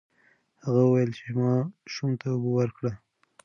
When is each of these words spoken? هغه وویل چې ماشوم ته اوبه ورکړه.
هغه 0.63 0.81
وویل 0.85 1.11
چې 1.19 1.25
ماشوم 1.39 2.11
ته 2.19 2.27
اوبه 2.31 2.49
ورکړه. 2.57 2.91